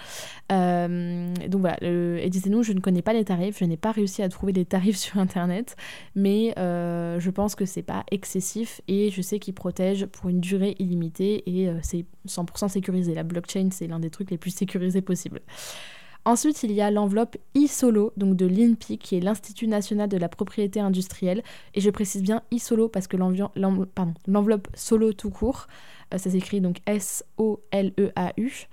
Euh, 0.50 1.32
donc 1.48 1.60
voilà, 1.60 1.76
éditez-nous, 1.82 2.62
je 2.62 2.72
ne 2.72 2.80
connais 2.80 3.02
pas 3.02 3.12
les 3.12 3.24
tarifs, 3.24 3.58
je 3.58 3.64
n'ai 3.64 3.76
pas 3.76 3.92
réussi 3.92 4.22
à 4.22 4.28
trouver 4.28 4.52
les 4.52 4.64
tarifs 4.64 4.96
sur 4.96 5.18
internet, 5.18 5.76
mais 6.14 6.54
euh, 6.58 7.20
je 7.20 7.30
pense 7.30 7.54
que 7.54 7.64
c'est 7.64 7.82
pas 7.82 8.04
excessif 8.10 8.80
et 8.88 9.10
je 9.10 9.22
sais 9.22 9.38
qu'ils 9.38 9.54
protègent 9.54 10.06
pour 10.06 10.28
une 10.28 10.40
durée 10.40 10.74
illimitée 10.78 11.11
et 11.20 11.68
euh, 11.68 11.78
c'est 11.82 12.04
100% 12.26 12.68
sécurisé. 12.68 13.14
La 13.14 13.22
blockchain, 13.22 13.68
c'est 13.70 13.86
l'un 13.86 14.00
des 14.00 14.10
trucs 14.10 14.30
les 14.30 14.38
plus 14.38 14.54
sécurisés 14.54 15.02
possibles. 15.02 15.40
Ensuite, 16.24 16.62
il 16.62 16.70
y 16.70 16.80
a 16.80 16.90
l'enveloppe 16.90 17.36
e-solo, 17.56 18.12
donc 18.16 18.36
de 18.36 18.46
l'INPI, 18.46 18.98
qui 18.98 19.16
est 19.16 19.20
l'Institut 19.20 19.66
national 19.66 20.08
de 20.08 20.16
la 20.16 20.28
propriété 20.28 20.78
industrielle. 20.78 21.42
Et 21.74 21.80
je 21.80 21.90
précise 21.90 22.22
bien 22.22 22.42
e-solo 22.54 22.88
parce 22.88 23.08
que 23.08 23.16
l'enveloppe 23.16 24.68
solo 24.74 25.12
tout 25.12 25.30
court, 25.30 25.66
ça 26.12 26.30
s'écrit 26.30 26.60
donc 26.60 26.78
S-O-L-E-A-U, 26.86 28.68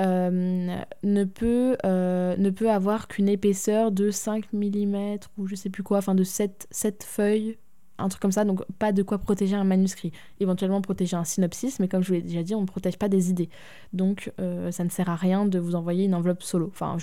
euh, 0.00 0.80
ne, 1.02 1.24
peut, 1.24 1.76
euh, 1.84 2.36
ne 2.36 2.50
peut 2.50 2.70
avoir 2.70 3.08
qu'une 3.08 3.28
épaisseur 3.28 3.92
de 3.92 4.10
5 4.10 4.52
mm 4.52 5.18
ou 5.38 5.46
je 5.46 5.54
sais 5.54 5.70
plus 5.70 5.82
quoi, 5.82 5.98
enfin 5.98 6.14
de 6.14 6.24
7, 6.24 6.66
7 6.70 7.04
feuilles, 7.04 7.56
un 8.02 8.08
truc 8.08 8.20
comme 8.20 8.32
ça, 8.32 8.44
donc 8.44 8.64
pas 8.78 8.92
de 8.92 9.02
quoi 9.02 9.18
protéger 9.18 9.56
un 9.56 9.64
manuscrit. 9.64 10.12
Éventuellement 10.40 10.80
protéger 10.80 11.16
un 11.16 11.24
synopsis, 11.24 11.78
mais 11.80 11.88
comme 11.88 12.02
je 12.02 12.08
vous 12.08 12.14
l'ai 12.14 12.22
déjà 12.22 12.42
dit, 12.42 12.54
on 12.54 12.62
ne 12.62 12.66
protège 12.66 12.98
pas 12.98 13.08
des 13.08 13.30
idées. 13.30 13.48
Donc 13.92 14.32
euh, 14.40 14.70
ça 14.70 14.84
ne 14.84 14.88
sert 14.90 15.08
à 15.08 15.16
rien 15.16 15.46
de 15.46 15.58
vous 15.58 15.74
envoyer 15.74 16.04
une 16.04 16.14
enveloppe 16.14 16.42
solo. 16.42 16.68
Enfin, 16.72 16.96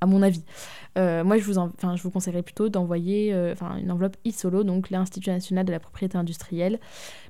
à 0.00 0.06
mon 0.06 0.22
avis. 0.22 0.42
Euh, 0.98 1.24
moi, 1.24 1.38
je 1.38 1.44
vous, 1.44 1.58
enfin, 1.58 1.96
je 1.96 2.02
vous 2.02 2.10
conseillerais 2.10 2.42
plutôt 2.42 2.68
d'envoyer 2.68 3.32
euh, 3.32 3.54
une 3.78 3.92
enveloppe 3.92 4.16
e-solo, 4.26 4.64
donc 4.64 4.90
l'Institut 4.90 5.30
national 5.30 5.64
de 5.64 5.72
la 5.72 5.80
propriété 5.80 6.16
industrielle. 6.16 6.80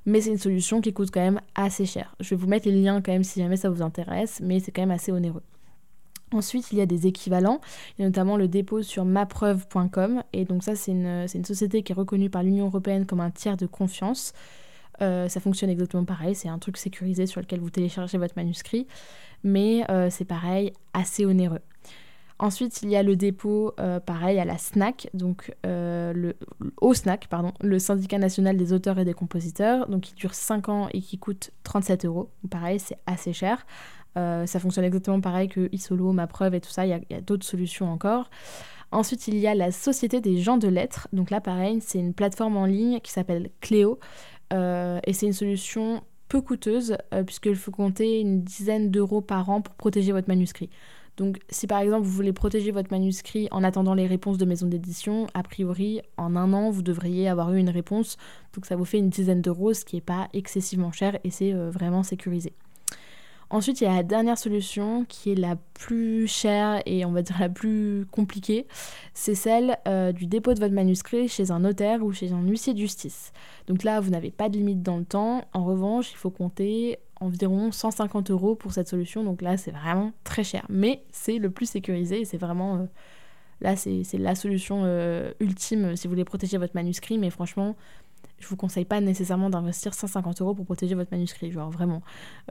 Mais 0.06 0.20
c'est 0.20 0.30
une 0.30 0.38
solution 0.38 0.80
qui 0.80 0.92
coûte 0.92 1.10
quand 1.12 1.20
même 1.20 1.40
assez 1.54 1.84
cher. 1.84 2.14
Je 2.20 2.30
vais 2.30 2.36
vous 2.36 2.46
mettre 2.46 2.68
les 2.68 2.80
liens 2.80 3.02
quand 3.02 3.12
même 3.12 3.24
si 3.24 3.40
jamais 3.40 3.56
ça 3.56 3.70
vous 3.70 3.82
intéresse, 3.82 4.40
mais 4.42 4.60
c'est 4.60 4.70
quand 4.70 4.82
même 4.82 4.90
assez 4.90 5.12
onéreux. 5.12 5.42
Ensuite, 6.32 6.70
il 6.72 6.78
y 6.78 6.80
a 6.80 6.86
des 6.86 7.06
équivalents, 7.06 7.60
notamment 7.98 8.36
le 8.36 8.48
dépôt 8.48 8.82
sur 8.82 9.04
mapreuve.com. 9.04 10.22
Et 10.32 10.44
donc 10.44 10.62
ça, 10.62 10.76
c'est 10.76 10.92
une, 10.92 11.26
société 11.44 11.82
qui 11.82 11.92
est 11.92 11.94
reconnue 11.94 12.30
par 12.30 12.42
l'Union 12.42 12.66
européenne 12.66 13.06
comme 13.06 13.20
un 13.20 13.30
tiers 13.30 13.56
de 13.56 13.66
confiance. 13.66 14.32
Euh, 15.02 15.28
ça 15.28 15.40
fonctionne 15.40 15.70
exactement 15.70 16.04
pareil, 16.04 16.34
c'est 16.34 16.48
un 16.48 16.58
truc 16.58 16.76
sécurisé 16.76 17.26
sur 17.26 17.40
lequel 17.40 17.60
vous 17.60 17.70
téléchargez 17.70 18.18
votre 18.18 18.34
manuscrit, 18.36 18.86
mais 19.42 19.82
c'est 20.10 20.26
pareil, 20.26 20.72
assez 20.92 21.24
onéreux. 21.24 21.60
Ensuite, 22.40 22.80
il 22.82 22.88
y 22.88 22.96
a 22.96 23.02
le 23.02 23.16
dépôt, 23.16 23.74
euh, 23.78 24.00
pareil, 24.00 24.40
à 24.40 24.46
la 24.46 24.56
SNAC, 24.56 25.10
donc 25.12 25.54
euh, 25.66 26.32
au 26.80 26.94
SNAC, 26.94 27.26
pardon, 27.28 27.52
le 27.60 27.78
syndicat 27.78 28.16
national 28.16 28.56
des 28.56 28.72
auteurs 28.72 28.98
et 28.98 29.04
des 29.04 29.12
compositeurs, 29.12 29.86
donc 29.90 30.00
qui 30.00 30.14
dure 30.14 30.32
5 30.32 30.70
ans 30.70 30.88
et 30.94 31.02
qui 31.02 31.18
coûte 31.18 31.50
37 31.64 32.06
euros. 32.06 32.30
Pareil, 32.48 32.80
c'est 32.80 32.96
assez 33.04 33.34
cher. 33.34 33.66
Euh, 34.16 34.46
ça 34.46 34.58
fonctionne 34.58 34.84
exactement 34.84 35.20
pareil 35.20 35.48
que 35.48 35.68
eSolo, 35.72 36.12
Ma 36.12 36.26
Preuve 36.26 36.54
et 36.54 36.60
tout 36.60 36.70
ça, 36.70 36.86
il 36.86 36.90
y 37.10 37.14
a, 37.14 37.20
d'autres 37.20 37.46
solutions 37.46 37.90
encore. 37.90 38.30
Ensuite, 38.92 39.28
il 39.28 39.36
y 39.36 39.46
a 39.46 39.54
la 39.54 39.70
Société 39.70 40.20
des 40.20 40.38
gens 40.38 40.56
de 40.56 40.68
lettres. 40.68 41.08
Donc 41.12 41.30
là, 41.30 41.40
pareil, 41.40 41.80
c'est 41.80 41.98
une 41.98 42.14
plateforme 42.14 42.56
en 42.56 42.66
ligne 42.66 43.00
qui 43.00 43.12
s'appelle 43.12 43.50
Cléo. 43.60 43.98
et 44.52 45.12
c'est 45.12 45.26
une 45.26 45.32
solution 45.32 46.02
peu 46.28 46.40
coûteuse, 46.40 46.96
puisqu'il 47.26 47.56
faut 47.56 47.70
compter 47.70 48.20
une 48.20 48.42
dizaine 48.42 48.90
d'euros 48.90 49.20
par 49.20 49.48
an 49.50 49.60
pour 49.60 49.74
protéger 49.74 50.12
votre 50.12 50.28
manuscrit. 50.28 50.70
Donc 51.20 51.38
si 51.50 51.66
par 51.66 51.80
exemple 51.80 52.06
vous 52.06 52.12
voulez 52.12 52.32
protéger 52.32 52.70
votre 52.70 52.90
manuscrit 52.90 53.46
en 53.50 53.62
attendant 53.62 53.92
les 53.92 54.06
réponses 54.06 54.38
de 54.38 54.46
maison 54.46 54.66
d'édition, 54.66 55.26
a 55.34 55.42
priori 55.42 56.00
en 56.16 56.34
un 56.34 56.54
an 56.54 56.70
vous 56.70 56.80
devriez 56.80 57.28
avoir 57.28 57.52
eu 57.52 57.58
une 57.58 57.68
réponse, 57.68 58.16
donc 58.54 58.64
ça 58.64 58.74
vous 58.74 58.86
fait 58.86 58.98
une 58.98 59.10
dizaine 59.10 59.42
d'euros, 59.42 59.74
ce 59.74 59.84
qui 59.84 59.96
n'est 59.96 60.02
pas 60.02 60.28
excessivement 60.32 60.92
cher 60.92 61.18
et 61.22 61.30
c'est 61.30 61.52
euh, 61.52 61.70
vraiment 61.70 62.02
sécurisé. 62.02 62.54
Ensuite, 63.50 63.80
il 63.80 63.84
y 63.84 63.86
a 63.88 63.96
la 63.96 64.04
dernière 64.04 64.38
solution 64.38 65.04
qui 65.08 65.32
est 65.32 65.34
la 65.34 65.56
plus 65.74 66.28
chère 66.28 66.80
et 66.86 67.04
on 67.04 67.10
va 67.10 67.22
dire 67.22 67.36
la 67.40 67.48
plus 67.48 68.06
compliquée. 68.12 68.68
C'est 69.12 69.34
celle 69.34 69.76
euh, 69.88 70.12
du 70.12 70.26
dépôt 70.26 70.54
de 70.54 70.60
votre 70.60 70.72
manuscrit 70.72 71.26
chez 71.26 71.50
un 71.50 71.58
notaire 71.58 72.04
ou 72.04 72.12
chez 72.12 72.30
un 72.30 72.42
huissier 72.42 72.74
de 72.74 72.78
justice. 72.78 73.32
Donc 73.66 73.82
là, 73.82 73.98
vous 73.98 74.10
n'avez 74.10 74.30
pas 74.30 74.48
de 74.48 74.56
limite 74.56 74.82
dans 74.82 74.98
le 74.98 75.04
temps. 75.04 75.44
En 75.52 75.64
revanche, 75.64 76.12
il 76.12 76.16
faut 76.16 76.30
compter 76.30 77.00
environ 77.20 77.72
150 77.72 78.30
euros 78.30 78.54
pour 78.54 78.72
cette 78.72 78.86
solution. 78.86 79.24
Donc 79.24 79.42
là, 79.42 79.56
c'est 79.56 79.72
vraiment 79.72 80.12
très 80.22 80.44
cher. 80.44 80.64
Mais 80.68 81.02
c'est 81.10 81.38
le 81.38 81.50
plus 81.50 81.66
sécurisé 81.66 82.20
et 82.20 82.24
c'est 82.24 82.38
vraiment. 82.38 82.76
Euh, 82.76 82.86
là, 83.60 83.74
c'est 83.74 84.04
la 84.14 84.36
solution 84.36 84.82
euh, 84.84 85.32
ultime 85.40 85.96
si 85.96 86.06
vous 86.06 86.12
voulez 86.12 86.24
protéger 86.24 86.56
votre 86.56 86.76
manuscrit. 86.76 87.18
Mais 87.18 87.30
franchement, 87.30 87.74
je 88.40 88.48
vous 88.48 88.56
conseille 88.56 88.86
pas 88.86 89.00
nécessairement 89.00 89.50
d'investir 89.50 89.94
150 89.94 90.40
euros 90.40 90.54
pour 90.54 90.64
protéger 90.64 90.94
votre 90.94 91.12
manuscrit. 91.12 91.52
Genre 91.52 91.70
vraiment, 91.70 92.02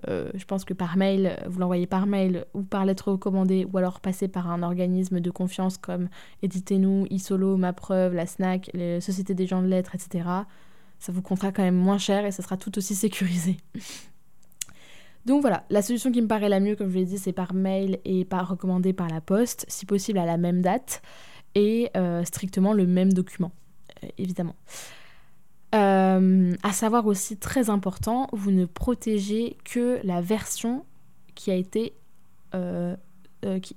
euh, 0.07 0.29
je 0.35 0.45
pense 0.45 0.63
que 0.63 0.73
par 0.73 0.95
mail, 0.97 1.37
vous 1.47 1.59
l'envoyez 1.59 1.87
par 1.87 2.05
mail 2.05 2.45
ou 2.53 2.61
par 2.61 2.85
lettre 2.85 3.11
recommandée 3.11 3.65
ou 3.71 3.77
alors 3.77 3.99
passer 3.99 4.27
par 4.27 4.49
un 4.49 4.63
organisme 4.63 5.19
de 5.19 5.31
confiance 5.31 5.77
comme 5.77 6.07
Éditez-nous, 6.43 7.07
iSolo, 7.09 7.57
Ma 7.57 7.73
Preuve, 7.73 8.13
la 8.13 8.27
SNAC, 8.27 8.69
les 8.73 9.01
sociétés 9.01 9.33
des 9.33 9.47
gens 9.47 9.61
de 9.61 9.67
lettres, 9.67 9.95
etc. 9.95 10.25
Ça 10.99 11.11
vous 11.11 11.21
coûtera 11.21 11.51
quand 11.51 11.63
même 11.63 11.75
moins 11.75 11.97
cher 11.97 12.25
et 12.25 12.31
ça 12.31 12.43
sera 12.43 12.55
tout 12.55 12.77
aussi 12.77 12.95
sécurisé. 12.95 13.57
Donc 15.25 15.41
voilà, 15.41 15.65
la 15.69 15.81
solution 15.81 16.11
qui 16.11 16.21
me 16.21 16.27
paraît 16.27 16.49
la 16.49 16.59
mieux, 16.59 16.75
comme 16.75 16.89
je 16.89 16.95
l'ai 16.95 17.05
dit, 17.05 17.17
c'est 17.17 17.33
par 17.33 17.53
mail 17.53 17.99
et 18.05 18.25
par 18.25 18.47
recommandé 18.47 18.93
par 18.93 19.09
la 19.09 19.21
poste, 19.21 19.65
si 19.67 19.85
possible 19.85 20.17
à 20.17 20.25
la 20.25 20.37
même 20.37 20.61
date 20.61 21.01
et 21.55 21.89
euh, 21.97 22.23
strictement 22.23 22.73
le 22.73 22.85
même 22.87 23.11
document, 23.11 23.51
euh, 24.03 24.07
évidemment. 24.17 24.55
Euh, 25.75 26.53
à 26.63 26.73
savoir 26.73 27.05
aussi 27.05 27.37
très 27.37 27.69
important, 27.69 28.27
vous 28.33 28.51
ne 28.51 28.65
protégez 28.65 29.57
que 29.65 29.99
la 30.03 30.21
version 30.21 30.85
qui 31.35 31.51
a 31.51 31.55
été 31.55 31.93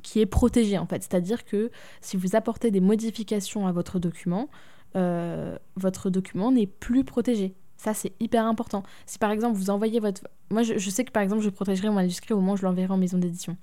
qui, 0.03 0.21
est 0.21 0.27
protégée 0.27 0.79
en 0.79 0.87
fait. 0.87 1.03
C'est-à-dire 1.03 1.45
que 1.45 1.71
si 2.01 2.17
vous 2.17 2.35
apportez 2.35 2.71
des 2.71 2.81
modifications 2.81 3.67
à 3.67 3.73
votre 3.73 3.99
document, 3.99 4.49
votre 4.95 6.11
document 6.11 6.51
n'est 6.51 6.67
plus 6.67 7.05
protégé. 7.05 7.55
Ça, 7.83 7.95
c'est 7.95 8.13
hyper 8.21 8.47
important. 8.47 8.85
Si 9.07 9.19
par 9.19 9.33
exemple 9.33 9.57
vous 9.57 9.69
envoyez 9.69 9.99
votre... 9.99 10.29
Moi, 10.51 10.63
je, 10.63 10.89
sais 10.89 11.05
que 11.05 11.11
par 11.11 11.21
exemple, 11.21 11.43
je 11.43 11.51
protégerai 11.51 11.89
mon 11.89 11.97
manuscrit 11.97 12.33
au 12.33 12.37
moment 12.37 12.53
où 12.53 12.57
je 12.57 12.63
l'enverrai 12.63 12.93
en 12.93 12.97
maison 12.97 13.19
d'édition. 13.19 13.57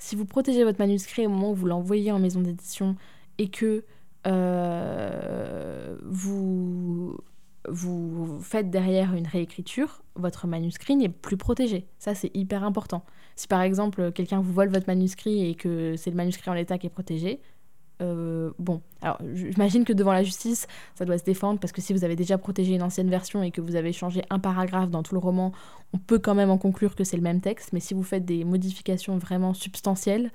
Si 0.00 0.16
vous 0.16 0.24
protégez 0.24 0.64
votre 0.64 0.80
manuscrit 0.80 1.24
au 1.24 1.30
moment 1.30 1.52
où 1.52 1.54
vous 1.54 1.66
l'envoyez 1.66 2.10
en 2.10 2.18
maison 2.18 2.40
d'édition 2.40 2.96
et 3.38 3.48
que 3.48 3.84
euh, 4.26 5.96
vous, 6.02 7.16
vous 7.68 8.40
faites 8.40 8.70
derrière 8.70 9.14
une 9.14 9.26
réécriture, 9.26 10.02
votre 10.14 10.46
manuscrit 10.46 10.96
n'est 10.96 11.08
plus 11.08 11.36
protégé. 11.36 11.86
Ça, 11.98 12.14
c'est 12.14 12.34
hyper 12.34 12.64
important. 12.64 13.04
Si 13.36 13.48
par 13.48 13.62
exemple, 13.62 14.12
quelqu'un 14.12 14.40
vous 14.40 14.52
vole 14.52 14.68
votre 14.68 14.86
manuscrit 14.86 15.48
et 15.48 15.54
que 15.54 15.94
c'est 15.96 16.10
le 16.10 16.16
manuscrit 16.16 16.50
en 16.50 16.54
l'état 16.54 16.78
qui 16.78 16.86
est 16.86 16.90
protégé, 16.90 17.40
euh, 18.02 18.50
bon, 18.58 18.80
alors 19.02 19.18
j'imagine 19.34 19.84
que 19.84 19.92
devant 19.92 20.12
la 20.12 20.22
justice, 20.22 20.66
ça 20.94 21.04
doit 21.04 21.18
se 21.18 21.24
défendre 21.24 21.60
parce 21.60 21.72
que 21.72 21.82
si 21.82 21.92
vous 21.92 22.04
avez 22.04 22.16
déjà 22.16 22.38
protégé 22.38 22.74
une 22.74 22.82
ancienne 22.82 23.10
version 23.10 23.42
et 23.42 23.50
que 23.50 23.60
vous 23.60 23.76
avez 23.76 23.92
changé 23.92 24.22
un 24.30 24.38
paragraphe 24.38 24.90
dans 24.90 25.02
tout 25.02 25.14
le 25.14 25.20
roman, 25.20 25.52
on 25.92 25.98
peut 25.98 26.18
quand 26.18 26.34
même 26.34 26.50
en 26.50 26.58
conclure 26.58 26.94
que 26.94 27.04
c'est 27.04 27.16
le 27.16 27.22
même 27.22 27.40
texte. 27.40 27.72
Mais 27.72 27.80
si 27.80 27.94
vous 27.94 28.02
faites 28.02 28.24
des 28.24 28.44
modifications 28.44 29.18
vraiment 29.18 29.52
substantielles, 29.52 30.30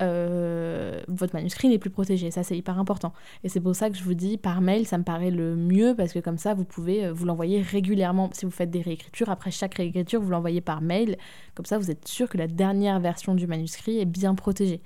euh, 0.00 1.00
votre 1.08 1.34
manuscrit 1.34 1.68
n'est 1.68 1.78
plus 1.78 1.90
protégé. 1.90 2.30
Ça, 2.30 2.42
c'est 2.42 2.56
hyper 2.56 2.78
important. 2.78 3.12
Et 3.44 3.48
c'est 3.48 3.60
pour 3.60 3.76
ça 3.76 3.90
que 3.90 3.96
je 3.96 4.02
vous 4.02 4.14
dis 4.14 4.38
par 4.38 4.60
mail, 4.60 4.86
ça 4.86 4.98
me 4.98 5.04
paraît 5.04 5.30
le 5.30 5.56
mieux 5.56 5.94
parce 5.96 6.12
que 6.12 6.18
comme 6.18 6.38
ça, 6.38 6.54
vous 6.54 6.64
pouvez 6.64 7.06
euh, 7.06 7.12
vous 7.12 7.24
l'envoyer 7.24 7.60
régulièrement. 7.60 8.30
Si 8.32 8.44
vous 8.44 8.50
faites 8.50 8.70
des 8.70 8.82
réécritures, 8.82 9.30
après 9.30 9.50
chaque 9.50 9.74
réécriture, 9.74 10.20
vous 10.20 10.30
l'envoyez 10.30 10.60
par 10.60 10.80
mail. 10.80 11.16
Comme 11.54 11.66
ça, 11.66 11.78
vous 11.78 11.90
êtes 11.90 12.08
sûr 12.08 12.28
que 12.28 12.38
la 12.38 12.46
dernière 12.46 13.00
version 13.00 13.34
du 13.34 13.46
manuscrit 13.46 13.98
est 13.98 14.06
bien 14.06 14.34
protégée. 14.34 14.80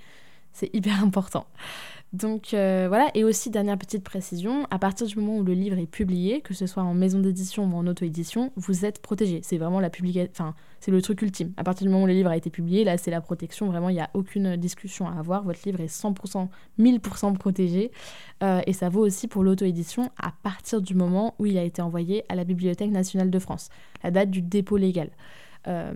C'est 0.52 0.74
hyper 0.74 1.02
important. 1.02 1.46
Donc 2.12 2.54
euh, 2.54 2.86
voilà, 2.88 3.10
et 3.14 3.24
aussi 3.24 3.50
dernière 3.50 3.76
petite 3.76 4.04
précision, 4.04 4.66
à 4.70 4.78
partir 4.78 5.06
du 5.06 5.16
moment 5.16 5.38
où 5.38 5.42
le 5.42 5.52
livre 5.52 5.76
est 5.76 5.86
publié, 5.86 6.40
que 6.40 6.54
ce 6.54 6.66
soit 6.66 6.82
en 6.82 6.94
maison 6.94 7.18
d'édition 7.18 7.64
ou 7.64 7.76
en 7.76 7.86
auto-édition, 7.86 8.52
vous 8.56 8.84
êtes 8.84 9.02
protégé. 9.02 9.40
C'est 9.42 9.58
vraiment 9.58 9.80
la 9.80 9.90
publication, 9.90 10.30
enfin 10.32 10.54
c'est 10.80 10.92
le 10.92 11.02
truc 11.02 11.20
ultime. 11.22 11.52
À 11.56 11.64
partir 11.64 11.84
du 11.84 11.92
moment 11.92 12.04
où 12.04 12.06
le 12.06 12.12
livre 12.12 12.30
a 12.30 12.36
été 12.36 12.48
publié, 12.48 12.84
là 12.84 12.96
c'est 12.96 13.10
la 13.10 13.20
protection, 13.20 13.66
vraiment 13.66 13.88
il 13.88 13.94
n'y 13.94 14.00
a 14.00 14.08
aucune 14.14 14.56
discussion 14.56 15.08
à 15.08 15.18
avoir, 15.18 15.42
votre 15.42 15.60
livre 15.66 15.80
est 15.80 15.92
100%, 15.92 16.48
1000% 16.78 17.34
protégé. 17.34 17.90
Euh, 18.42 18.60
et 18.66 18.72
ça 18.72 18.88
vaut 18.88 19.04
aussi 19.04 19.26
pour 19.26 19.42
l'auto-édition 19.42 20.10
à 20.16 20.32
partir 20.42 20.80
du 20.80 20.94
moment 20.94 21.34
où 21.38 21.46
il 21.46 21.58
a 21.58 21.64
été 21.64 21.82
envoyé 21.82 22.24
à 22.28 22.36
la 22.36 22.44
Bibliothèque 22.44 22.90
nationale 22.92 23.30
de 23.30 23.38
France, 23.40 23.68
la 24.04 24.12
date 24.12 24.30
du 24.30 24.42
dépôt 24.42 24.76
légal. 24.76 25.10
Euh, 25.66 25.92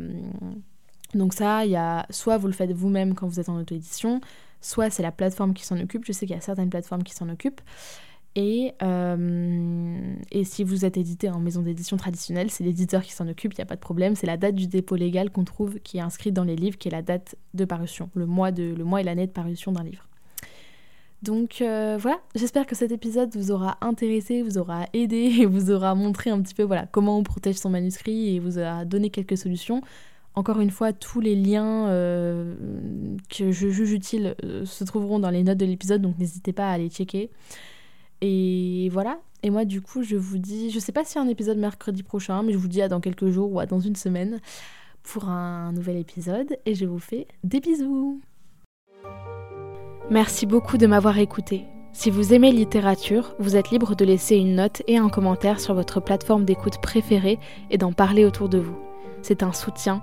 Donc 1.15 1.35
ça, 1.35 1.65
il 1.65 1.71
y 1.71 1.77
a 1.77 2.07
soit 2.11 2.37
vous 2.37 2.47
le 2.47 2.53
faites 2.53 2.73
vous-même 2.73 3.15
quand 3.15 3.27
vous 3.27 3.41
êtes 3.41 3.49
en 3.49 3.59
auto-édition, 3.59 4.21
soit 4.61 4.91
c'est 4.91 5.03
la 5.03 5.13
plateforme 5.13 5.55
qui 5.55 5.65
s'en 5.65 5.79
occupe. 5.81 6.05
Je 6.05 6.13
sais 6.13 6.27
qu'il 6.27 6.35
y 6.35 6.39
a 6.39 6.43
certaines 6.43 6.71
plateformes 6.71 7.03
qui 7.03 7.15
s'en 7.15 7.29
occupent. 7.29 7.61
Et, 8.37 8.75
euh, 8.83 10.15
et, 10.31 10.45
si 10.45 10.63
vous 10.63 10.85
êtes 10.85 10.97
édité 10.97 11.29
en 11.29 11.41
maison 11.41 11.63
d'édition 11.63 11.97
traditionnelle, 11.97 12.49
c'est 12.49 12.63
l'éditeur 12.63 13.03
qui 13.03 13.13
s'en 13.13 13.27
occupe, 13.27 13.55
il 13.55 13.57
n'y 13.57 13.63
a 13.63 13.67
pas 13.67 13.75
de 13.75 13.81
problème. 13.81 14.15
C'est 14.15 14.29
la 14.29 14.37
date 14.37 14.55
du 14.55 14.69
dépôt 14.69 14.95
légal 14.95 15.31
qu'on 15.31 15.43
trouve, 15.43 15.81
qui 15.81 15.99
est 15.99 16.01
inscrite 16.01 16.33
dans 16.33 16.45
les 16.45 16.55
livres, 16.55 16.79
qui 16.79 16.87
est 16.87 16.93
la 16.93 17.03
date 17.03 17.35
de 17.55 17.65
parution, 17.65 18.09
le 18.15 18.27
mois, 18.27 18.53
de, 18.53 18.73
le 18.73 18.85
mois 18.85 19.01
et 19.01 19.05
l'année 19.05 19.27
de 19.27 19.33
parution 19.33 19.73
d'un 19.73 19.83
livre. 19.83 20.07
Donc 21.23 21.61
euh, 21.61 21.99
voilà, 22.01 22.19
j'espère 22.35 22.67
que 22.67 22.75
cet 22.75 22.93
épisode 22.93 23.37
vous 23.37 23.51
aura 23.51 23.77
intéressé, 23.83 24.43
vous 24.43 24.57
aura 24.57 24.87
aidé 24.95 25.45
vous 25.45 25.71
aura 25.71 25.95
montré 25.95 26.31
un 26.31 26.41
petit 26.41 26.55
peu 26.55 26.63
voilà, 26.63 26.87
comment 26.87 27.19
on 27.19 27.23
protège 27.23 27.57
son 27.57 27.69
manuscrit 27.69 28.35
et 28.35 28.41
vous 28.41 28.59
aura 28.59 28.87
donné 28.87 29.11
quelques 29.11 29.37
solutions. 29.37 29.83
Encore 30.35 30.61
une 30.61 30.71
fois, 30.71 30.93
tous 30.93 31.21
les 31.21 31.35
liens 31.35 31.89
euh, 31.89 32.55
que 33.29 33.51
je 33.51 33.69
juge 33.69 33.91
utiles 33.91 34.37
euh, 34.45 34.65
se 34.65 34.85
trouveront 34.85 35.19
dans 35.19 35.31
les 35.31 35.43
notes 35.43 35.59
de 35.59 35.67
l'épisode, 35.67 36.03
donc 36.03 36.19
n'hésitez 36.19 36.53
pas 36.53 36.69
à 36.69 36.73
aller 36.73 36.89
checker. 36.89 37.31
Et 38.21 38.89
voilà. 38.93 39.19
Et 39.43 39.51
moi, 39.51 39.65
du 39.65 39.81
coup, 39.81 40.03
je 40.03 40.17
vous 40.17 40.39
dis, 40.39 40.71
je 40.71 40.79
sais 40.79 40.93
pas 40.93 41.05
si 41.05 41.19
un 41.19 41.27
épisode 41.27 41.59
mercredi 41.59 42.03
prochain, 42.03 42.43
mais 42.43 42.53
je 42.53 42.59
vous 42.59 42.69
dis 42.69 42.83
à 42.83 42.89
dans 42.89 43.01
quelques 43.01 43.29
jours 43.31 43.53
ou 43.53 43.59
à 43.59 43.67
dans 43.67 43.81
une 43.81 43.97
semaine 43.97 44.41
pour 45.03 45.29
un 45.29 45.73
nouvel 45.73 45.97
épisode. 45.97 46.57
Et 46.65 46.75
je 46.75 46.85
vous 46.85 46.99
fais 46.99 47.27
des 47.43 47.61
bisous. 47.61 48.21
Merci 50.11 50.47
beaucoup 50.47 50.77
de 50.77 50.87
m'avoir 50.87 51.19
écouté. 51.19 51.65
Si 51.93 52.11
vous 52.11 52.35
aimez 52.35 52.53
littérature, 52.53 53.35
vous 53.41 53.57
êtes 53.57 53.71
libre 53.71 53.97
de 53.97 54.05
laisser 54.05 54.37
une 54.37 54.55
note 54.55 54.83
et 54.87 54.97
un 54.97 55.09
commentaire 55.09 55.59
sur 55.59 55.75
votre 55.75 56.01
plateforme 56.01 56.45
d'écoute 56.45 56.81
préférée 56.81 57.41
et 57.71 57.79
d'en 57.79 57.93
parler 57.93 58.25
autour 58.25 58.49
de 58.49 58.59
vous 58.59 58.77
c'est 59.23 59.43
un 59.43 59.53
soutien 59.53 60.03